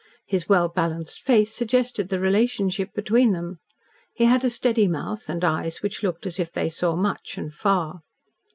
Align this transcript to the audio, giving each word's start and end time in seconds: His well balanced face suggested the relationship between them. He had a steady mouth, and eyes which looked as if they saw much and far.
His 0.25 0.49
well 0.49 0.67
balanced 0.67 1.21
face 1.21 1.53
suggested 1.53 2.09
the 2.09 2.19
relationship 2.19 2.91
between 2.95 3.33
them. 3.33 3.59
He 4.15 4.25
had 4.25 4.43
a 4.43 4.49
steady 4.49 4.87
mouth, 4.87 5.29
and 5.29 5.43
eyes 5.45 5.83
which 5.83 6.01
looked 6.01 6.25
as 6.25 6.39
if 6.39 6.51
they 6.51 6.69
saw 6.69 6.95
much 6.95 7.37
and 7.37 7.53
far. 7.53 8.01